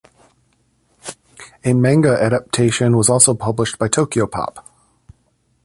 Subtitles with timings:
[1.63, 4.65] A manga adaptation was also published by Tokyopop.